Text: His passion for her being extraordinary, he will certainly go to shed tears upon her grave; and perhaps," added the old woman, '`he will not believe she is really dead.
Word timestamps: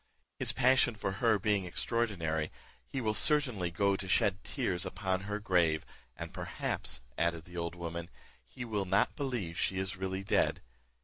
His 0.39 0.51
passion 0.51 0.95
for 0.95 1.11
her 1.11 1.37
being 1.37 1.65
extraordinary, 1.65 2.51
he 2.87 3.01
will 3.01 3.13
certainly 3.13 3.69
go 3.69 3.95
to 3.95 4.07
shed 4.07 4.43
tears 4.43 4.83
upon 4.83 5.21
her 5.29 5.39
grave; 5.39 5.85
and 6.17 6.33
perhaps," 6.33 7.03
added 7.19 7.45
the 7.45 7.57
old 7.57 7.75
woman, 7.75 8.09
'`he 8.51 8.65
will 8.65 8.85
not 8.85 9.15
believe 9.15 9.59
she 9.59 9.77
is 9.77 9.97
really 9.97 10.23
dead. 10.23 10.63